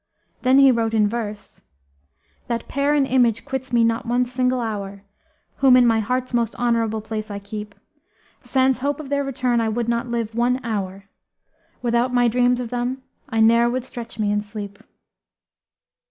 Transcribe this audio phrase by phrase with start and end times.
[0.41, 1.61] Then he wrote in verse,
[2.47, 6.33] "That pair in image quits me not one single hour, * Whom in my heart's
[6.33, 7.75] most honourable place I keep:
[8.41, 11.03] Sans hope of their return I would not live one hour,
[11.43, 14.79] * Without my dreams of them I ne'er would stretch me in sleep."